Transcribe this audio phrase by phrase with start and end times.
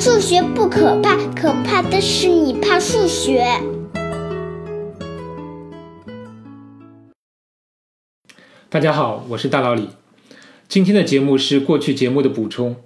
[0.00, 3.44] 数学不可怕，可怕的是你怕数学。
[8.70, 9.90] 大家好，我是大老李。
[10.66, 12.76] 今天的节目是过去节目的补充。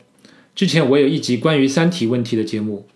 [0.56, 2.88] 之前我有一集关于三体问题的节目，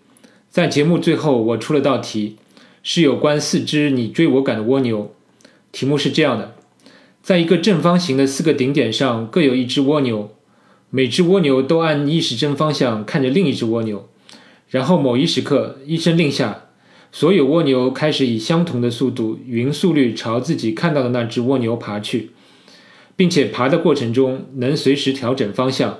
[0.49, 2.35] 在节目最后我出了道题，
[2.83, 5.15] 是有关四只你追我赶的蜗牛。
[5.71, 6.55] 题目是这样的：
[7.23, 10.35] 在一个正方形的四个顶点上各有一只蜗牛，
[10.91, 14.09] 每只蜗牛都按逆时针方向看着另一只蜗牛。
[14.69, 16.65] 然后某一时刻，一声令下，
[17.11, 22.31] 所有蜗牛开始以相同的速度、匀速率朝自己看到的那只蜗牛爬去，
[23.15, 25.99] 并且爬的过程中能随时调整方向，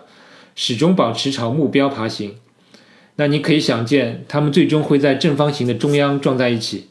[0.55, 2.35] 始终保持朝目标爬行。
[3.15, 6.85] 那你可以想见，它们最终会在正方形的中央撞在一起。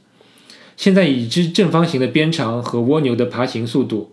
[0.76, 4.12] 现在已知正方形的边长和蜗牛的爬行速度，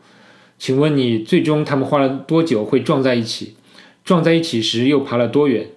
[0.57, 3.55] 请问你最终它们花了多久会撞在一起？
[4.05, 5.71] 撞在一起时又爬了多远？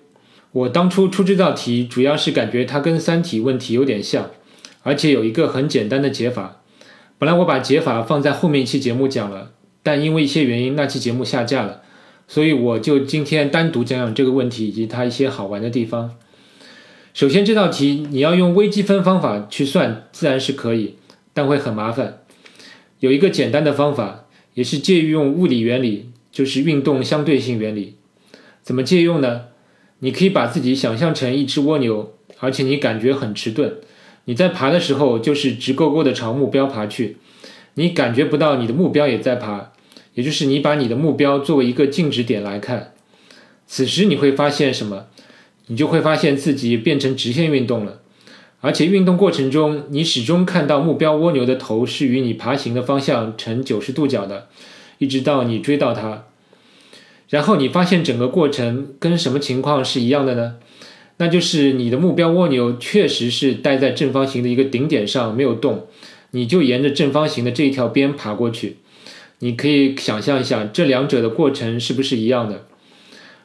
[0.52, 4.30] 我当初出这道题，主要是感觉它跟三体问题有点像，
[4.83, 6.61] 而且有一个很简单的解法。
[7.16, 11.80] 本来我把解法放在后面一期节目讲了，但因为一些原因，那期节目下架了，
[12.27, 16.14] 所以我就今天单独讲讲这个问题以及它一些好玩的地方。
[17.14, 20.97] 首先，这道题你要用微积分方法去算，自然是可以，
[21.33, 22.19] 但会很麻烦。
[23.00, 27.94] 有一个简单的方法，也是借用物理原理，就是运动相对性原理。
[28.69, 29.47] 怎么借用呢？
[30.00, 33.77] 你可以把自己想象成一只蜗牛，而且你感觉很迟钝。
[34.27, 37.16] 你在爬的时候就是直勾勾的朝目标爬去，
[37.77, 39.72] 你感觉不到你的目标也在爬，
[40.12, 42.92] 也就是你把你的目标作为一个静止点来看。
[43.66, 45.06] 此时你会发现什么？
[45.69, 48.00] 你就会发现自己变成直线运动了，
[48.60, 54.48] 而且运动过程中你始终看到目标蜗牛的头是与你爬行的方向呈九十度角的，
[54.98, 56.25] 一直到你追到它。
[57.29, 60.57] 然后你发现整个过程跟什么情况是一样的呢？
[61.19, 65.89] 那就是你的目标蜗牛确实是待在正方形的一个顶点上没有动，
[66.31, 68.77] 你就沿着正方形的这一条边爬过去。
[69.41, 72.67] 你可以想象一下这两者的过程是不是一样的？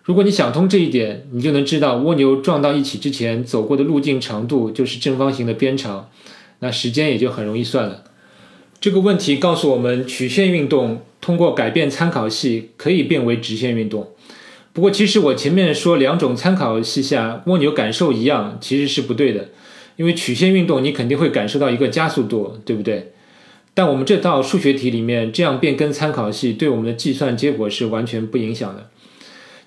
[0.03, 6.09] 如果你想通这一点，你就能知道蜗牛撞到一起之前走过的路径长度就是正方形的边长，
[6.59, 8.03] 那时间也就很容易算了。
[8.79, 11.01] 这个问题告诉我们，曲线运动。
[11.23, 14.09] 通过改变参考系可以变为直线运动，
[14.73, 19.47] 不过其实我前面说两种参考系下蜗牛感受一样，其实是不对的，
[19.95, 23.13] 因为曲线运动你肯定会感受到一个加速度，对不对？
[23.73, 28.89] 但我们这道数学题里面这样变更参考系对我们的计算结果是完全不影响的。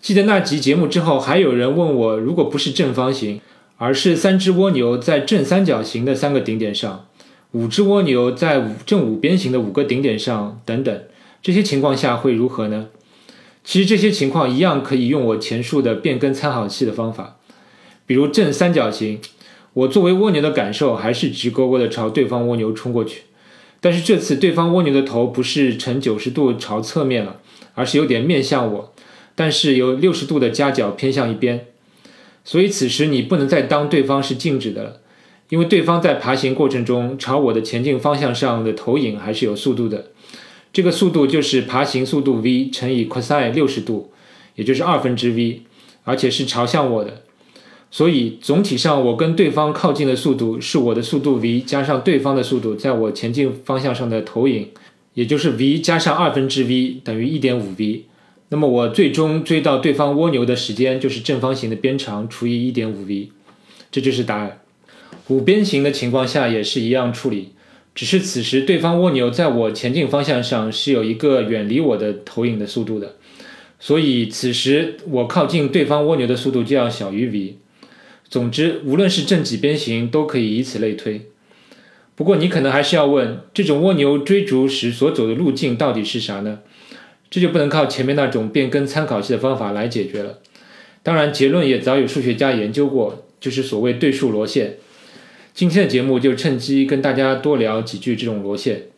[0.02, 3.40] 记得那集节目之后，还有人问我，如果不是正方形，
[3.78, 7.06] 而是三只蜗牛在正三角形的三个顶点上，
[7.52, 11.00] 五只蜗牛在五正五边形的五个顶点上，等等。
[11.46, 12.88] 这些情况下会如何呢？
[13.62, 17.36] 其实这些情况一样可以用我前述的变更参考系的方法。
[18.04, 19.20] 比如正三角形，
[19.72, 23.22] 我作为蜗牛的感受还是直勾勾的朝对方蜗牛冲过去，
[23.80, 27.36] 但是这次对方蜗牛的头不是呈九十度朝侧面了，
[27.74, 28.92] 而是有点面向我，
[29.36, 31.68] 但是有六十度的夹角偏向一边，
[32.44, 35.00] 所以此时你不能再当对方是静止的了，
[35.50, 40.06] 因为对方在爬行过程中朝我的前进方向上的投影还是有速度的。
[40.72, 44.12] 这个速度就是爬行速度 v 乘以 cosine 六十度，
[44.54, 45.62] 也就是二分之 v，
[46.04, 47.22] 而且是朝向我的。
[47.90, 54.68] 所以总体上，我跟对方靠近的速度是我的速度 v 加上对方的速度在我前进方向上的投影，
[55.14, 58.04] 也就是 v 加上二分之 v 等于一点五 v。
[58.48, 63.30] 那么我最终追到对方蜗牛的时间就是正方形的边长除以一点五 v，
[63.90, 64.60] 这就是答案。
[65.28, 67.50] 五边形的情况下也是一样处理。
[67.96, 73.16] 只是此时，对方蜗牛在我前进方向上是有一个远离我的投影的速度的，
[73.80, 77.56] 所以此时我靠近对方蜗牛的速度就要小于 v。
[78.28, 81.22] 总之，无论是正几边形，都可以以此类推。
[82.14, 86.58] 不过你可能还是要问，这种蜗牛追逐时所走的路径到底是啥呢？
[87.30, 90.40] 这就不能靠前面那种变更参考系的方法来解决了。
[91.02, 94.76] 当然，结论也早有数学家研究过，就是所谓对数螺线。
[95.56, 98.88] 今天的节目就趁机跟大家多聊几句这种螺线。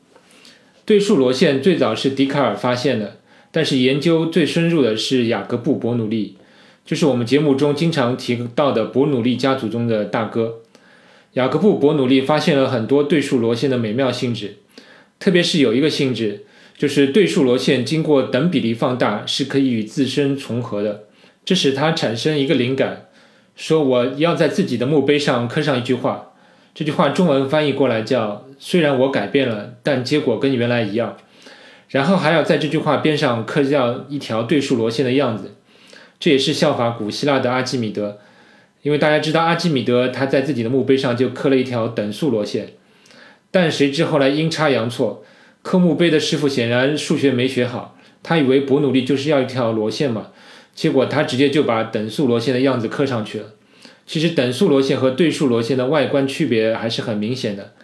[0.84, 3.19] 对数螺线最早是笛卡尔发现的，
[3.52, 6.37] 但是研究最深入的是雅各布·伯努利，
[6.84, 10.62] 就是我们节目中经常提到的伯努利家族中的大哥。
[11.34, 14.56] 雅各布·伯努利发现了很多对数螺线的美妙性质，
[15.20, 16.44] 特别是有一个性质，
[16.76, 21.04] 就是对数螺线经过等比例放大是可以与自身重合的，
[21.44, 23.06] 这使他产生一个灵感，
[23.54, 26.27] 说我要在自己的墓碑上刻上一句话。
[26.78, 31.16] 这句话中文翻译过来叫“虽然我改变了，但结果跟原来一样”，
[31.90, 35.56] 然后还要在这句话边上刻掉一条对数螺线的样子，
[36.20, 38.19] 这也是效法古希腊的阿基米德，
[38.82, 42.75] 因为大家知道阿基米德他在自己的墓碑上就刻了一条等速螺线，
[43.50, 45.25] 但谁知后来阴差阳错，
[45.62, 50.28] 刻墓碑的师傅显然数学没学好，他以为伯努利就是要一条螺线嘛，
[50.76, 53.46] 结果他直接就把等速螺线的样子刻上去了。
[54.08, 57.75] 其实等速螺线和对数螺线的外观区别还是很明显的。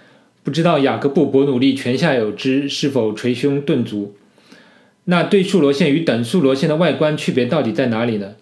[0.42, 4.14] 不知道雅各布·伯努利泉下有知是否捶胸顿足？
[5.04, 8.36] 那对数螺线与等速螺线的外观区别到底在哪里呢？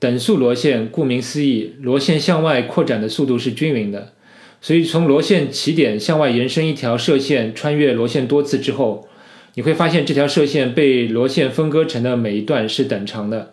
[0.00, 4.12] 等速螺线顾名思义，螺线向外扩展的速度是均匀的，
[4.60, 9.06] 所以从螺线起点向外延伸一条射线，穿越螺线多次之后，
[9.54, 13.52] 你会发现这条射线被螺线分割成的每一段是等长的。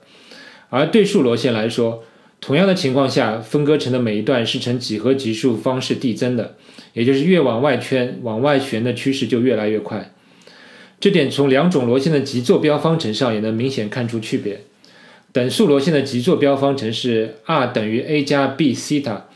[0.70, 2.04] 而对数螺线来说，
[2.42, 6.56] 同样的情况下，分割成的每一段是呈几何级数方式递增的，
[6.94, 10.14] 也就是越往外圈、往外旋的趋势就越来越快。
[11.00, 14.62] 这点从两种螺线的极坐标方程上也能明显看出区别。
[15.32, 19.28] 等速螺线的极坐标方程是 r 等于 a 加 b 西塔，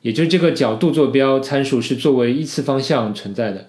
[0.00, 3.68] 也就是这个角度坐标参数是作为一次方向存在的。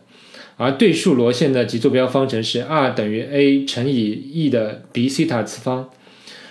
[0.55, 5.89] 而对数螺线的极坐标方程是 r 等于 a 乘以 e 的 b 西塔次方，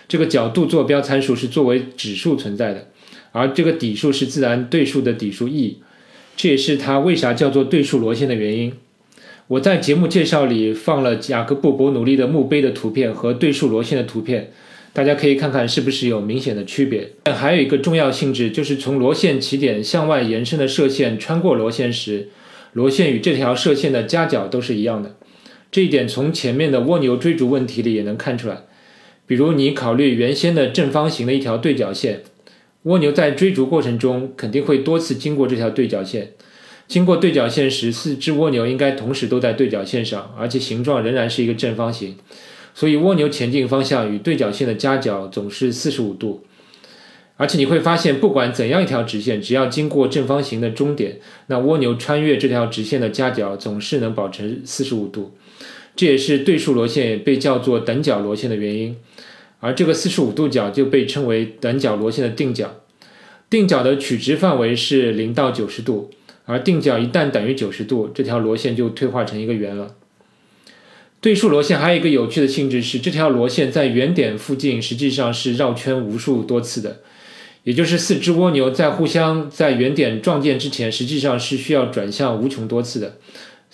[0.09, 2.89] 这个角度坐标参数是作为指数存在的，
[3.33, 5.79] 而这个底数是自然对数的底数 e，
[6.37, 8.73] 这也是它为啥叫做对数螺线的原因。
[9.49, 14.53] 我在节目介绍里放了雅各布·伯努利的墓碑的图片和对数螺线的图片。
[14.93, 17.13] 大家可以看看是不是有明显的区别。
[17.27, 22.29] 还有一个重要性质，就是从螺线起点向外延伸的射线穿过螺线时，
[22.73, 25.17] 螺线与这条射线的夹角都是一样的。
[25.71, 28.63] 这一点从前面的蜗牛追逐问题里也能看出来。
[29.27, 32.23] 比如你考虑原先的正方形的一条对角线，
[32.85, 36.33] 蜗牛在追逐过程中肯定会多次经过这条对角线。
[36.87, 42.17] 经过对角线时，四只蜗牛应该同时都在对角线上，而且形状仍然是一个正方形。
[42.73, 46.45] 所以蜗牛前进方向与对角线的夹角总是四十五度，
[47.37, 51.19] 而且你会发现，不管怎样一条直线，只要经过正方形的终点，
[51.49, 55.35] 那蜗牛穿越这条直线的夹角总是能保持四十五度。
[55.97, 58.97] 这也是对数螺线被叫做等角螺线的原因。
[59.59, 62.83] 而这个四十五度角就被称为等角螺线的定角。
[63.49, 66.11] 定角的取值范围是零到九十度，
[66.45, 69.95] 而定角一旦等于九十度，这条螺线就退化成一个圆了。
[71.21, 77.01] 对数螺线还有一个有趣的性质是，这条螺线在原点附近实际上是绕圈无数多次的，
[77.65, 83.17] 也就是四只蜗牛在互相在原点撞见之前，实际上是需要转向无穷多次的。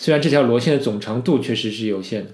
[0.03, 2.33] 虽然这条螺线的总长度确实是有限的，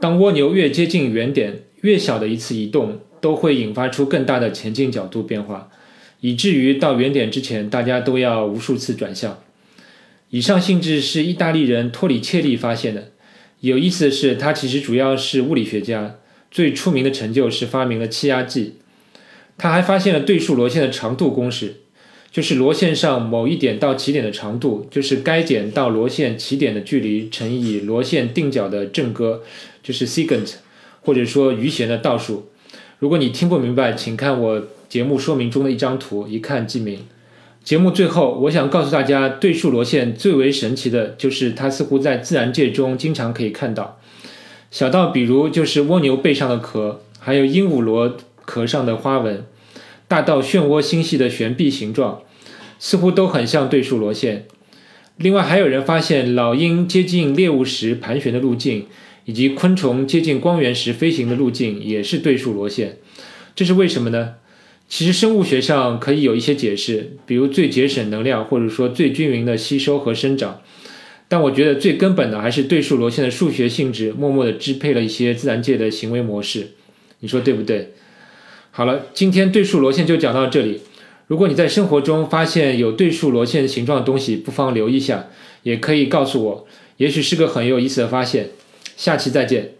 [0.00, 5.68] 当蜗牛越接近原点，越小的一次移动都会引发出更大的前进角度变化，
[6.22, 9.40] 以至于到原点之前，大家都要无数次转向。
[10.30, 13.12] 以上性质是意大利人托里切利发现的。
[13.60, 16.16] 有意思的是，他其实主要是物理学家，
[16.50, 18.76] 最出名的成就是发明了气压计。
[19.58, 21.82] 他还发现了对数螺线的长度公式，
[22.36, 29.40] 就是螺线上某一点到起点的长度，就是该点到螺线起点的距离乘以螺线定角的正割，
[29.82, 30.56] 就是 secant，
[31.00, 32.50] 或者说余弦的倒数。
[32.98, 37.06] 如果你听不明白，请看我节目说明中的一张图，一看即明。
[37.64, 43.98] 节目最后，我想告诉大家，对数螺线最为神奇的就是它似乎在自然界中经常可以看到。
[44.70, 49.38] 小到比如就是蜗牛背上的壳，还有鹦鹉螺壳上的花纹；
[50.06, 52.20] 大到漩涡星系的悬臂形状，
[52.78, 54.46] 似乎都很像对数螺线。
[55.16, 58.86] 另外，还有人发现老鹰接近猎物时盘旋的路径，
[59.24, 62.98] 以及昆虫接近光源时飞行的路径也是对数螺线。
[63.54, 64.34] 这是为什么呢？
[64.88, 70.60] 其实生物学上可以有一些解释，比如最节省能量，或者说最均匀的吸收和生长。
[71.28, 76.68] 但我觉得最根本的还是对数螺线的数学性质，默默地支配了一些自然界的行为模式。
[77.20, 77.94] 你说对不对？
[78.70, 80.82] 好了，今天对数螺线就讲到这里。
[81.26, 85.28] 如果你在生活中发现有对数螺线形状的东西，不妨留意一下，
[85.62, 86.66] 也可以告诉我，
[86.98, 88.50] 也许是个很有意思的发现。
[88.96, 89.75] 下期再见。